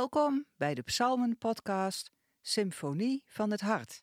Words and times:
Welkom 0.00 0.46
bij 0.56 0.74
de 0.74 0.82
Psalmen-podcast 0.82 2.12
Symfonie 2.40 3.22
van 3.26 3.50
het 3.50 3.60
Hart. 3.60 4.02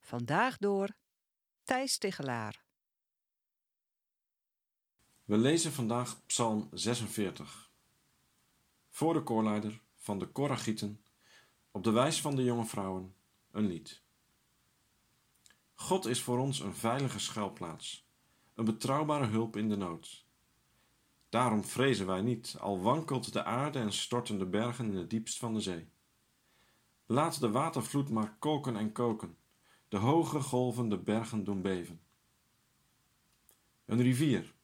Vandaag 0.00 0.58
door 0.58 0.96
Thijs 1.62 1.98
Tigelaar. 1.98 2.64
We 5.24 5.36
lezen 5.36 5.72
vandaag 5.72 6.26
Psalm 6.26 6.68
46. 6.72 7.70
Voor 8.90 9.14
de 9.14 9.22
koorleider 9.22 9.80
van 9.94 10.18
de 10.18 10.26
Koragieten, 10.26 11.04
op 11.70 11.84
de 11.84 11.90
wijs 11.90 12.20
van 12.20 12.36
de 12.36 12.44
jonge 12.44 12.66
vrouwen, 12.66 13.14
een 13.50 13.66
lied. 13.66 14.02
God 15.74 16.06
is 16.06 16.22
voor 16.22 16.38
ons 16.38 16.60
een 16.60 16.74
veilige 16.74 17.18
schuilplaats, 17.18 18.08
een 18.54 18.64
betrouwbare 18.64 19.26
hulp 19.26 19.56
in 19.56 19.68
de 19.68 19.76
nood. 19.76 20.26
Daarom 21.34 21.64
vrezen 21.64 22.06
wij 22.06 22.20
niet, 22.20 22.56
al 22.60 22.80
wankelt 22.80 23.32
de 23.32 23.44
aarde 23.44 23.78
en 23.78 23.92
storten 23.92 24.38
de 24.38 24.46
bergen 24.46 24.90
in 24.90 24.96
het 24.96 25.10
diepst 25.10 25.38
van 25.38 25.54
de 25.54 25.60
zee. 25.60 25.88
Laat 27.06 27.40
de 27.40 27.50
watervloed 27.50 28.10
maar 28.10 28.36
koken 28.38 28.76
en 28.76 28.92
koken, 28.92 29.36
de 29.88 29.96
hoge 29.96 30.40
golven 30.40 30.88
de 30.88 30.98
bergen 30.98 31.44
doen 31.44 31.62
beven. 31.62 32.00
Een 33.84 34.02
rivier, 34.02 34.54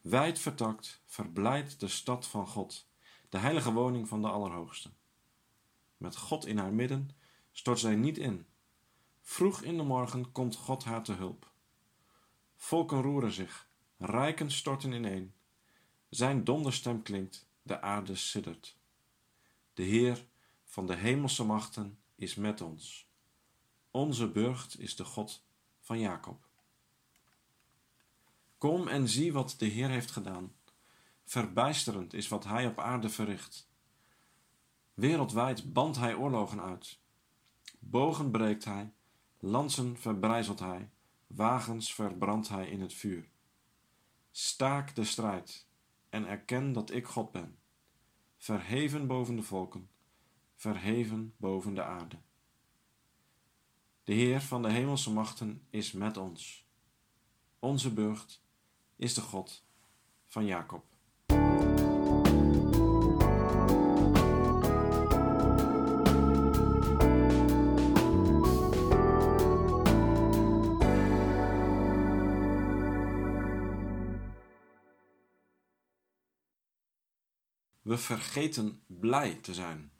wijd 0.00 0.38
vertakt, 0.38 1.02
verblijdt 1.04 1.80
de 1.80 1.88
stad 1.88 2.26
van 2.26 2.46
God, 2.46 2.88
de 3.28 3.38
heilige 3.38 3.72
woning 3.72 4.08
van 4.08 4.22
de 4.22 4.28
Allerhoogste. 4.28 4.90
Met 5.96 6.16
God 6.16 6.46
in 6.46 6.58
haar 6.58 6.72
midden 6.72 7.10
stort 7.52 7.78
zij 7.78 7.96
niet 7.96 8.18
in. 8.18 8.46
Vroeg 9.20 9.62
in 9.62 9.76
de 9.76 9.82
morgen 9.82 10.32
komt 10.32 10.56
God 10.56 10.84
haar 10.84 11.02
te 11.02 11.12
hulp. 11.12 11.52
Volken 12.56 13.02
roeren 13.02 13.32
zich, 13.32 13.68
rijken 13.96 14.50
storten 14.50 14.92
ineen. 14.92 15.36
Zijn 16.08 16.44
donderstem 16.44 17.02
klinkt, 17.02 17.46
de 17.62 17.80
aarde 17.80 18.16
siddert. 18.16 18.76
De 19.74 19.82
Heer 19.82 20.26
van 20.64 20.86
de 20.86 20.94
hemelse 20.94 21.44
machten 21.44 21.98
is 22.14 22.34
met 22.34 22.60
ons. 22.60 23.06
Onze 23.90 24.28
burcht 24.28 24.80
is 24.80 24.96
de 24.96 25.04
God 25.04 25.44
van 25.80 25.98
Jacob. 25.98 26.46
Kom 28.58 28.88
en 28.88 29.08
zie 29.08 29.32
wat 29.32 29.54
de 29.58 29.66
Heer 29.66 29.88
heeft 29.88 30.10
gedaan. 30.10 30.54
Verbijsterend 31.24 32.14
is 32.14 32.28
wat 32.28 32.44
Hij 32.44 32.66
op 32.66 32.78
aarde 32.78 33.08
verricht. 33.08 33.68
Wereldwijd 34.94 35.72
bandt 35.72 35.96
Hij 35.96 36.14
oorlogen 36.14 36.60
uit. 36.60 36.98
Bogen 37.78 38.30
breekt 38.30 38.64
Hij, 38.64 38.92
lansen 39.38 39.98
verbrijzelt 39.98 40.58
Hij, 40.58 40.90
wagens 41.26 41.94
verbrandt 41.94 42.48
Hij 42.48 42.68
in 42.68 42.80
het 42.80 42.94
vuur. 42.94 43.28
Staak 44.30 44.94
de 44.94 45.04
strijd 45.04 45.67
en 46.10 46.26
erken 46.26 46.72
dat 46.72 46.90
ik 46.90 47.06
God 47.06 47.32
ben, 47.32 47.58
verheven 48.36 49.06
boven 49.06 49.36
de 49.36 49.42
volken, 49.42 49.90
verheven 50.54 51.34
boven 51.36 51.74
de 51.74 51.82
aarde. 51.82 52.16
De 54.04 54.12
Heer 54.12 54.40
van 54.40 54.62
de 54.62 54.70
hemelse 54.70 55.12
machten 55.12 55.66
is 55.70 55.92
met 55.92 56.16
ons. 56.16 56.66
Onze 57.58 57.92
burcht 57.92 58.42
is 58.96 59.14
de 59.14 59.20
God 59.20 59.66
van 60.26 60.44
Jacob. 60.44 60.97
We 77.88 77.98
vergeten 77.98 78.80
blij 78.86 79.34
te 79.34 79.54
zijn. 79.54 79.90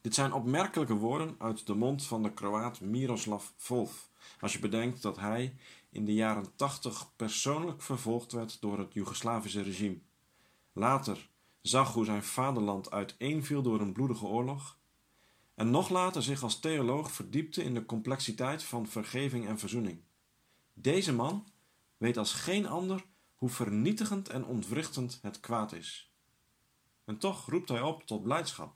Dit 0.00 0.14
zijn 0.14 0.32
opmerkelijke 0.32 0.94
woorden 0.94 1.34
uit 1.38 1.66
de 1.66 1.74
mond 1.74 2.04
van 2.04 2.22
de 2.22 2.32
Kroaat 2.32 2.80
Miroslav 2.80 3.44
Volf, 3.56 4.10
als 4.40 4.52
je 4.52 4.58
bedenkt 4.58 5.02
dat 5.02 5.16
hij 5.16 5.56
in 5.90 6.04
de 6.04 6.14
jaren 6.14 6.56
80 6.56 7.16
persoonlijk 7.16 7.82
vervolgd 7.82 8.32
werd 8.32 8.60
door 8.60 8.78
het 8.78 8.92
Joegoslavische 8.92 9.62
regime. 9.62 9.98
Later 10.72 11.30
zag 11.60 11.92
hoe 11.92 12.04
zijn 12.04 12.22
vaderland 12.22 12.90
uiteenviel 12.90 13.62
door 13.62 13.80
een 13.80 13.92
bloedige 13.92 14.26
oorlog. 14.26 14.78
En 15.54 15.70
nog 15.70 15.88
later 15.88 16.22
zich 16.22 16.42
als 16.42 16.60
theoloog 16.60 17.12
verdiepte 17.12 17.62
in 17.62 17.74
de 17.74 17.84
complexiteit 17.84 18.62
van 18.62 18.86
vergeving 18.86 19.46
en 19.46 19.58
verzoening. 19.58 20.00
Deze 20.72 21.12
man 21.12 21.46
weet 21.96 22.16
als 22.16 22.32
geen 22.32 22.66
ander 22.66 23.04
hoe 23.34 23.50
vernietigend 23.50 24.28
en 24.28 24.44
ontwrichtend 24.44 25.18
het 25.22 25.40
kwaad 25.40 25.72
is. 25.72 26.10
En 27.06 27.18
toch 27.18 27.46
roept 27.46 27.68
hij 27.68 27.80
op 27.80 28.06
tot 28.06 28.22
blijdschap. 28.22 28.74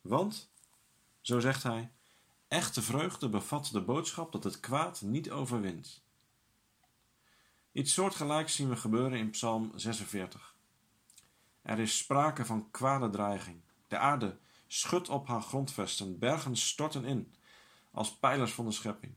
Want, 0.00 0.50
zo 1.20 1.40
zegt 1.40 1.62
hij, 1.62 1.90
echte 2.48 2.82
vreugde 2.82 3.28
bevat 3.28 3.68
de 3.72 3.80
boodschap 3.80 4.32
dat 4.32 4.44
het 4.44 4.60
kwaad 4.60 5.00
niet 5.00 5.30
overwint. 5.30 6.02
Iets 7.72 7.92
soortgelijks 7.92 8.54
zien 8.54 8.68
we 8.68 8.76
gebeuren 8.76 9.18
in 9.18 9.30
Psalm 9.30 9.72
46. 9.74 10.56
Er 11.62 11.78
is 11.78 11.98
sprake 11.98 12.44
van 12.44 12.70
kwade 12.70 13.10
dreiging. 13.10 13.60
De 13.88 13.98
aarde 13.98 14.38
schudt 14.66 15.08
op 15.08 15.26
haar 15.26 15.42
grondvesten, 15.42 16.18
bergen 16.18 16.56
storten 16.56 17.04
in, 17.04 17.34
als 17.90 18.16
pijlers 18.16 18.52
van 18.52 18.64
de 18.64 18.72
schepping. 18.72 19.14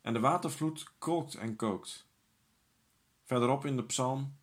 En 0.00 0.12
de 0.12 0.20
watervloed 0.20 0.92
kolkt 0.98 1.34
en 1.34 1.56
kookt. 1.56 2.06
Verderop 3.24 3.64
in 3.64 3.76
de 3.76 3.84
psalm 3.84 4.36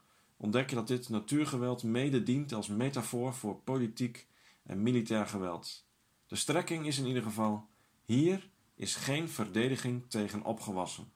ontdek 0.44 0.70
je 0.70 0.76
dat 0.76 0.88
dit 0.88 1.09
natuurgeweld 1.09 1.84
mede 1.84 2.24
dient 2.24 2.54
als 2.54 2.68
metafoor 2.68 3.34
voor 3.34 3.56
politiek 3.56 4.28
en 4.64 4.84
militair 4.84 5.26
geweld. 5.26 5.86
De 6.28 6.36
strekking 6.36 6.86
is 6.86 6.98
in 6.98 7.06
ieder 7.06 7.24
geval: 7.24 7.68
hier 8.06 8.50
is 8.76 8.96
geen 8.96 9.30
verdediging 9.30 10.09
tegen 10.09 10.44
opgewassen. 10.44 11.12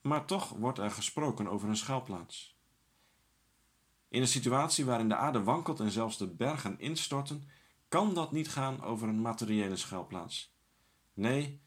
Maar 0.00 0.24
toch 0.24 0.48
wordt 0.48 0.78
er 0.78 0.90
gesproken 0.90 1.48
over 1.48 1.68
een 1.68 1.76
schuilplaats. 1.76 2.56
In 4.08 4.20
een 4.20 4.28
situatie 4.28 4.84
waarin 4.84 5.08
de 5.08 5.16
aarde 5.16 5.42
wankelt 5.42 5.80
en 5.80 5.90
zelfs 5.90 6.18
de 6.18 6.26
bergen 6.26 6.78
instorten, 6.78 7.48
kan 7.88 8.14
dat 8.14 8.32
niet 8.32 8.48
gaan 8.48 8.82
over 8.82 9.08
een 9.08 9.20
materiële 9.20 9.76
schuilplaats. 9.76 10.54
Nee, 11.14 11.60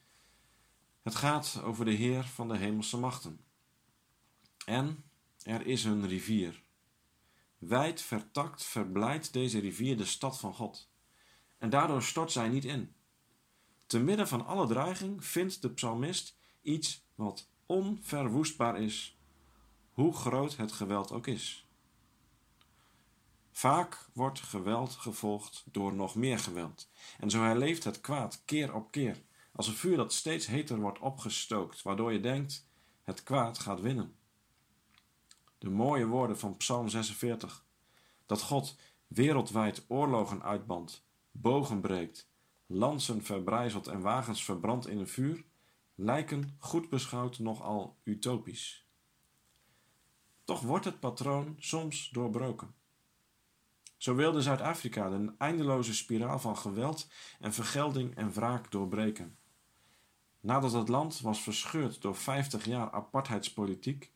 het 1.02 1.16
gaat 1.16 1.62
over 1.64 1.86
de 1.86 1.92
Heer 1.92 2.24
van 2.24 2.48
de 2.48 2.58
hemelse 2.58 2.98
machten. 2.98 3.40
En 4.66 5.04
er 5.44 5.66
is 5.66 5.84
een 5.84 6.08
rivier. 6.08 6.64
Wijd 7.58 8.02
vertakt 8.02 8.64
verblijdt 8.64 9.34
deze 9.34 9.60
rivier 9.60 9.98
de 9.98 10.06
stad 10.06 10.40
van 10.40 10.54
God. 10.54 10.90
En 11.58 11.70
daardoor 11.70 12.04
stort 12.04 12.32
zij 12.32 12.50
niet 12.50 12.66
in. 12.66 12.94
Te 13.86 14.00
midden 14.00 14.28
van 14.28 14.46
alle 14.46 14.68
dreiging 14.68 15.26
vindt 15.26 15.62
de 15.62 15.70
psalmist 15.70 16.38
iets 16.62 17.06
wat 17.16 17.50
onverwoestbaar 17.66 18.82
is, 18.82 19.18
hoe 19.92 20.14
groot 20.14 20.58
het 20.58 20.72
geweld 20.72 21.12
ook 21.12 21.28
is. 21.28 21.68
Vaak 23.52 24.10
wordt 24.14 24.40
geweld 24.40 24.92
gevolgd 24.92 25.64
door 25.66 25.94
nog 25.94 26.16
meer 26.16 26.40
geweld, 26.40 26.90
en 27.20 27.30
zo 27.30 27.44
herleeft 27.44 27.84
het 27.84 28.02
kwaad 28.02 28.42
keer 28.46 28.74
op 28.74 28.92
keer, 28.92 29.22
als 29.52 29.68
een 29.68 29.74
vuur 29.74 29.98
dat 29.98 30.14
steeds 30.14 30.46
heter 30.46 30.80
wordt 30.80 31.00
opgestookt, 31.00 31.82
waardoor 31.82 32.14
je 32.14 32.20
denkt: 32.20 32.68
het 33.04 33.24
kwaad 33.24 33.60
gaat 33.60 33.82
winnen 33.82 34.20
de 35.62 35.70
mooie 35.70 36.08
woorden 36.08 36.40
van 36.40 36.58
Psalm 36.58 36.90
46. 36.90 37.66
Dat 38.26 38.42
God 38.42 38.76
wereldwijd 39.08 39.86
oorlogen 39.88 40.44
uitbandt, 40.44 41.06
bogen 41.32 41.82
breekt, 41.82 42.30
lansen 42.66 43.24
verbrijzelt 43.24 43.88
en 43.88 44.02
wagens 44.02 44.44
verbrandt 44.44 44.88
in 44.88 44.98
een 44.98 45.08
vuur, 45.08 45.44
lijken 45.96 46.56
goed 46.58 46.90
beschouwd 46.90 47.40
nogal 47.40 47.98
utopisch. 48.04 48.88
Toch 50.44 50.62
wordt 50.62 50.86
het 50.86 51.00
patroon 51.00 51.56
soms 51.60 52.10
doorbroken. 52.10 52.76
Zo 53.98 54.16
wilde 54.16 54.42
Zuid-Afrika 54.42 55.10
de 55.10 55.34
eindeloze 55.38 55.94
spiraal 55.94 56.40
van 56.40 56.58
geweld 56.58 57.08
en 57.40 57.54
vergelding 57.54 58.16
en 58.16 58.34
wraak 58.34 58.72
doorbreken. 58.72 59.38
Nadat 60.40 60.72
het 60.72 60.88
land 60.88 61.20
was 61.20 61.42
verscheurd 61.42 62.02
door 62.02 62.16
50 62.16 62.66
jaar 62.66 62.92
apartheidspolitiek, 62.92 64.12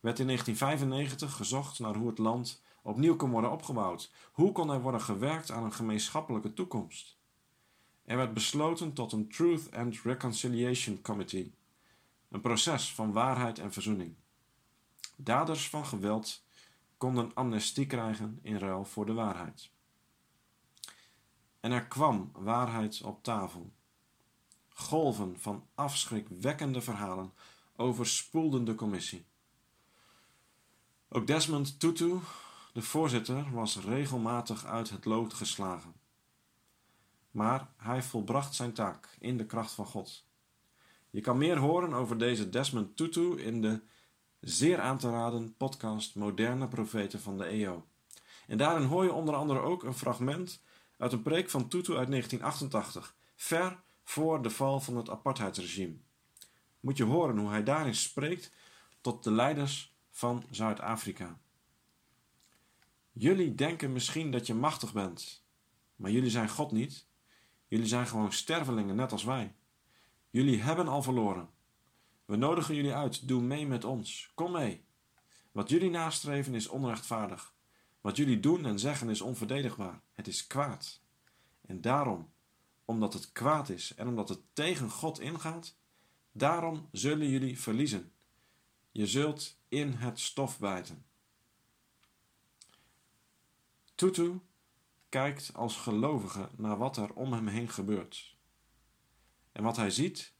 werd 0.00 0.18
in 0.18 0.26
1995 0.26 1.36
gezocht 1.36 1.78
naar 1.78 1.94
hoe 1.94 2.08
het 2.08 2.18
land 2.18 2.62
opnieuw 2.82 3.16
kon 3.16 3.30
worden 3.30 3.50
opgebouwd. 3.50 4.12
Hoe 4.32 4.52
kon 4.52 4.70
er 4.70 4.80
worden 4.80 5.00
gewerkt 5.00 5.50
aan 5.50 5.64
een 5.64 5.72
gemeenschappelijke 5.72 6.52
toekomst? 6.52 7.18
Er 8.04 8.16
werd 8.16 8.34
besloten 8.34 8.92
tot 8.92 9.12
een 9.12 9.28
Truth 9.28 9.74
and 9.74 10.00
Reconciliation 10.00 11.00
Committee, 11.02 11.54
een 12.28 12.40
proces 12.40 12.94
van 12.94 13.12
waarheid 13.12 13.58
en 13.58 13.72
verzoening. 13.72 14.14
Daders 15.16 15.68
van 15.68 15.86
geweld 15.86 16.44
konden 16.96 17.34
amnestie 17.34 17.86
krijgen 17.86 18.38
in 18.42 18.56
ruil 18.56 18.84
voor 18.84 19.06
de 19.06 19.12
waarheid. 19.12 19.70
En 21.60 21.72
er 21.72 21.86
kwam 21.86 22.30
waarheid 22.32 23.02
op 23.02 23.22
tafel. 23.22 23.72
Golven 24.68 25.40
van 25.40 25.66
afschrikwekkende 25.74 26.80
verhalen 26.80 27.32
overspoelden 27.76 28.64
de 28.64 28.74
commissie. 28.74 29.26
Ook 31.10 31.26
Desmond 31.26 31.80
Tutu, 31.80 32.18
De 32.72 32.82
voorzitter 32.82 33.52
was 33.52 33.80
regelmatig 33.80 34.64
uit 34.64 34.90
het 34.90 35.04
lood 35.04 35.34
geslagen. 35.34 35.94
Maar 37.30 37.68
hij 37.76 38.02
volbracht 38.02 38.54
zijn 38.54 38.72
taak 38.72 39.16
in 39.18 39.36
de 39.36 39.46
kracht 39.46 39.72
van 39.72 39.86
God. 39.86 40.24
Je 41.10 41.20
kan 41.20 41.38
meer 41.38 41.58
horen 41.58 41.92
over 41.92 42.18
deze 42.18 42.48
Desmond 42.48 42.96
Tutu 42.96 43.42
in 43.42 43.62
de 43.62 43.80
zeer 44.40 44.80
aan 44.80 44.98
te 44.98 45.10
raden 45.10 45.56
podcast 45.56 46.14
Moderne 46.14 46.68
Profeten 46.68 47.20
van 47.20 47.38
de 47.38 47.44
EO. 47.44 47.86
En 48.46 48.58
daarin 48.58 48.86
hoor 48.86 49.04
je 49.04 49.12
onder 49.12 49.34
andere 49.34 49.60
ook 49.60 49.82
een 49.82 49.94
fragment 49.94 50.62
uit 50.96 51.12
een 51.12 51.22
preek 51.22 51.50
van 51.50 51.68
Tutu 51.68 51.96
uit 51.96 52.08
1988, 52.08 53.16
ver 53.36 53.80
voor 54.04 54.42
de 54.42 54.50
val 54.50 54.80
van 54.80 54.96
het 54.96 55.10
apartheidsregime. 55.10 55.96
Moet 56.80 56.96
je 56.96 57.04
horen 57.04 57.38
hoe 57.38 57.50
hij 57.50 57.64
daarin 57.64 57.94
spreekt 57.94 58.52
tot 59.00 59.24
de 59.24 59.30
leiders 59.30 59.96
van 60.18 60.44
Zuid-Afrika. 60.50 61.38
Jullie 63.12 63.54
denken 63.54 63.92
misschien 63.92 64.30
dat 64.30 64.46
je 64.46 64.54
machtig 64.54 64.92
bent, 64.92 65.44
maar 65.96 66.10
jullie 66.10 66.30
zijn 66.30 66.48
God 66.48 66.72
niet. 66.72 67.06
Jullie 67.68 67.86
zijn 67.86 68.06
gewoon 68.06 68.32
stervelingen, 68.32 68.96
net 68.96 69.12
als 69.12 69.24
wij. 69.24 69.54
Jullie 70.30 70.62
hebben 70.62 70.88
al 70.88 71.02
verloren. 71.02 71.48
We 72.24 72.36
nodigen 72.36 72.74
jullie 72.74 72.94
uit, 72.94 73.28
doe 73.28 73.42
mee 73.42 73.66
met 73.66 73.84
ons. 73.84 74.30
Kom 74.34 74.52
mee. 74.52 74.84
Wat 75.52 75.68
jullie 75.68 75.90
nastreven 75.90 76.54
is 76.54 76.68
onrechtvaardig. 76.68 77.54
Wat 78.00 78.16
jullie 78.16 78.40
doen 78.40 78.66
en 78.66 78.78
zeggen 78.78 79.08
is 79.08 79.20
onverdedigbaar. 79.20 80.00
Het 80.12 80.26
is 80.26 80.46
kwaad. 80.46 81.00
En 81.60 81.80
daarom, 81.80 82.30
omdat 82.84 83.12
het 83.12 83.32
kwaad 83.32 83.68
is 83.68 83.94
en 83.94 84.08
omdat 84.08 84.28
het 84.28 84.40
tegen 84.52 84.90
God 84.90 85.20
ingaat, 85.20 85.76
daarom 86.32 86.88
zullen 86.92 87.28
jullie 87.28 87.60
verliezen. 87.60 88.12
Je 88.92 89.06
zult 89.06 89.57
in 89.68 89.92
het 89.92 90.20
stof 90.20 90.58
bijten. 90.58 91.04
Tutu 93.94 94.40
kijkt 95.08 95.50
als 95.54 95.76
gelovige 95.76 96.48
naar 96.56 96.78
wat 96.78 96.96
er 96.96 97.12
om 97.12 97.32
hem 97.32 97.46
heen 97.46 97.68
gebeurt. 97.68 98.36
En 99.52 99.62
wat 99.62 99.76
hij 99.76 99.90
ziet 99.90 100.32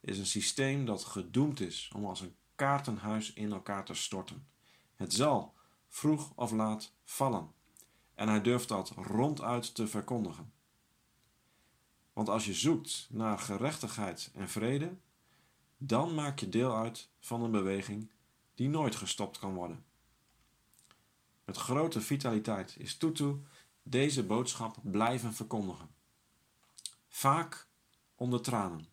is 0.00 0.18
een 0.18 0.26
systeem 0.26 0.84
dat 0.84 1.04
gedoemd 1.04 1.60
is 1.60 1.90
om 1.94 2.04
als 2.04 2.20
een 2.20 2.36
kaartenhuis 2.54 3.32
in 3.32 3.52
elkaar 3.52 3.84
te 3.84 3.94
storten. 3.94 4.46
Het 4.94 5.12
zal 5.12 5.54
vroeg 5.88 6.32
of 6.34 6.50
laat 6.50 6.92
vallen. 7.04 7.52
En 8.14 8.28
hij 8.28 8.40
durft 8.40 8.68
dat 8.68 8.90
ronduit 8.90 9.74
te 9.74 9.86
verkondigen. 9.86 10.52
Want 12.12 12.28
als 12.28 12.44
je 12.44 12.54
zoekt 12.54 13.06
naar 13.10 13.38
gerechtigheid 13.38 14.30
en 14.34 14.48
vrede, 14.48 14.96
dan 15.76 16.14
maak 16.14 16.38
je 16.38 16.48
deel 16.48 16.76
uit 16.76 17.08
van 17.20 17.42
een 17.42 17.50
beweging 17.50 18.10
die 18.54 18.68
nooit 18.68 18.94
gestopt 18.94 19.38
kan 19.38 19.54
worden. 19.54 19.84
Met 21.44 21.56
grote 21.56 22.00
vitaliteit 22.00 22.74
is 22.78 22.96
Tutu 22.96 23.42
deze 23.82 24.22
boodschap 24.22 24.76
blijven 24.82 25.34
verkondigen. 25.34 25.88
Vaak 27.08 27.68
onder 28.14 28.40
tranen, 28.40 28.86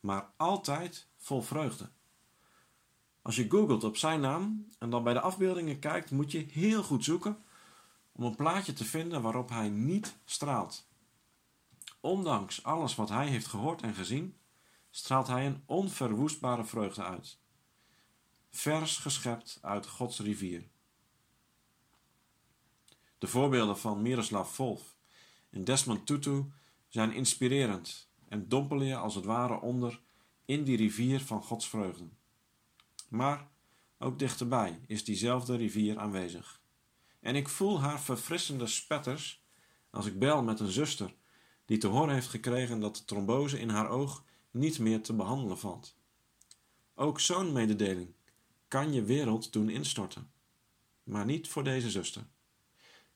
maar 0.00 0.30
altijd 0.36 1.06
vol 1.16 1.42
vreugde. 1.42 1.88
Als 3.22 3.36
je 3.36 3.50
googelt 3.50 3.84
op 3.84 3.96
zijn 3.96 4.20
naam 4.20 4.68
en 4.78 4.90
dan 4.90 5.02
bij 5.02 5.12
de 5.12 5.20
afbeeldingen 5.20 5.78
kijkt, 5.78 6.10
moet 6.10 6.32
je 6.32 6.46
heel 6.50 6.82
goed 6.82 7.04
zoeken 7.04 7.42
om 8.12 8.24
een 8.24 8.36
plaatje 8.36 8.72
te 8.72 8.84
vinden 8.84 9.22
waarop 9.22 9.48
hij 9.48 9.68
niet 9.68 10.16
straalt. 10.24 10.86
Ondanks 12.00 12.62
alles 12.62 12.94
wat 12.94 13.08
hij 13.08 13.28
heeft 13.28 13.46
gehoord 13.46 13.82
en 13.82 13.94
gezien, 13.94 14.36
straalt 14.90 15.26
hij 15.26 15.46
een 15.46 15.62
onverwoestbare 15.66 16.64
vreugde 16.64 17.02
uit. 17.02 17.38
Vers 18.58 18.96
geschept 18.96 19.58
uit 19.62 19.86
Gods 19.86 20.20
rivier. 20.20 20.68
De 23.18 23.26
voorbeelden 23.26 23.78
van 23.78 24.02
Miroslav 24.02 24.54
Volf 24.54 24.96
en 25.50 25.64
Desmond 25.64 26.06
Tutu 26.06 26.44
zijn 26.88 27.12
inspirerend 27.12 28.10
en 28.28 28.48
dompelen 28.48 28.86
je 28.86 28.96
als 28.96 29.14
het 29.14 29.24
ware 29.24 29.60
onder 29.60 30.00
in 30.44 30.64
die 30.64 30.76
rivier 30.76 31.20
van 31.20 31.42
Gods 31.42 31.68
vreugde. 31.68 32.08
Maar 33.08 33.48
ook 33.98 34.18
dichterbij 34.18 34.80
is 34.86 35.04
diezelfde 35.04 35.56
rivier 35.56 35.98
aanwezig. 35.98 36.60
En 37.20 37.36
ik 37.36 37.48
voel 37.48 37.80
haar 37.80 38.00
verfrissende 38.00 38.66
spetters 38.66 39.44
als 39.90 40.06
ik 40.06 40.18
bel 40.18 40.42
met 40.42 40.60
een 40.60 40.72
zuster 40.72 41.14
die 41.64 41.78
te 41.78 41.86
horen 41.86 42.14
heeft 42.14 42.28
gekregen 42.28 42.80
dat 42.80 42.96
de 42.96 43.04
trombose 43.04 43.60
in 43.60 43.68
haar 43.68 43.88
oog 43.88 44.24
niet 44.50 44.78
meer 44.78 45.02
te 45.02 45.14
behandelen 45.14 45.58
valt. 45.58 45.96
Ook 46.94 47.20
zo'n 47.20 47.52
mededeling 47.52 48.16
kan 48.68 48.92
je 48.92 49.04
wereld 49.04 49.52
doen 49.52 49.68
instorten, 49.68 50.30
maar 51.02 51.24
niet 51.24 51.48
voor 51.48 51.64
deze 51.64 51.90
zuster. 51.90 52.26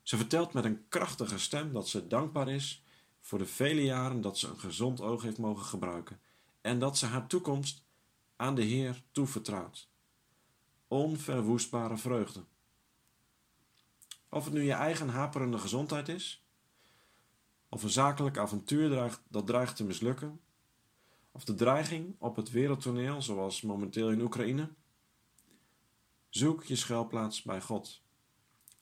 Ze 0.02 0.16
vertelt 0.16 0.52
met 0.52 0.64
een 0.64 0.88
krachtige 0.88 1.38
stem 1.38 1.72
dat 1.72 1.88
ze 1.88 2.06
dankbaar 2.06 2.48
is 2.48 2.82
voor 3.20 3.38
de 3.38 3.46
vele 3.46 3.84
jaren 3.84 4.20
dat 4.20 4.38
ze 4.38 4.48
een 4.48 4.58
gezond 4.58 5.00
oog 5.00 5.22
heeft 5.22 5.38
mogen 5.38 5.64
gebruiken 5.64 6.20
en 6.60 6.78
dat 6.78 6.98
ze 6.98 7.06
haar 7.06 7.26
toekomst 7.26 7.84
aan 8.36 8.54
de 8.54 8.62
Heer 8.62 9.02
toevertrouwt. 9.12 9.88
Onverwoestbare 10.88 11.96
vreugde. 11.96 12.44
Of 14.28 14.44
het 14.44 14.52
nu 14.52 14.62
je 14.62 14.72
eigen 14.72 15.08
haperende 15.08 15.58
gezondheid 15.58 16.08
is, 16.08 16.44
of 17.68 17.82
een 17.82 17.90
zakelijk 17.90 18.38
avontuur 18.38 19.18
dat 19.28 19.46
dreigt 19.46 19.76
te 19.76 19.84
mislukken, 19.84 20.40
of 21.32 21.44
de 21.44 21.54
dreiging 21.54 22.14
op 22.18 22.36
het 22.36 22.50
wereldtoneel, 22.50 23.22
zoals 23.22 23.62
momenteel 23.62 24.10
in 24.10 24.20
Oekraïne. 24.20 24.68
Zoek 26.32 26.64
je 26.64 26.76
schuilplaats 26.76 27.42
bij 27.42 27.60
God. 27.60 28.02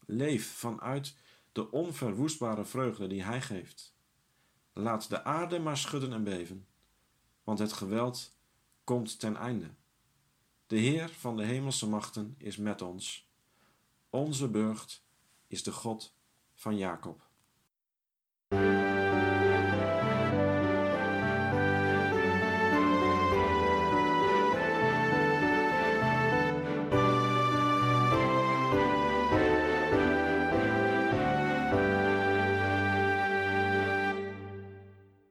Leef 0.06 0.52
vanuit 0.52 1.14
de 1.52 1.70
onverwoestbare 1.70 2.64
vreugde 2.64 3.06
die 3.06 3.22
Hij 3.22 3.42
geeft. 3.42 3.94
Laat 4.72 5.08
de 5.08 5.24
aarde 5.24 5.58
maar 5.58 5.76
schudden 5.76 6.12
en 6.12 6.24
beven, 6.24 6.66
want 7.44 7.58
het 7.58 7.72
geweld 7.72 8.36
komt 8.84 9.18
ten 9.18 9.36
einde. 9.36 9.74
De 10.66 10.76
Heer 10.76 11.08
van 11.08 11.36
de 11.36 11.44
hemelse 11.44 11.88
machten 11.88 12.34
is 12.38 12.56
met 12.56 12.82
ons. 12.82 13.28
Onze 14.10 14.48
burcht 14.48 15.04
is 15.46 15.62
de 15.62 15.72
God 15.72 16.14
van 16.54 16.76
Jacob. 16.76 17.29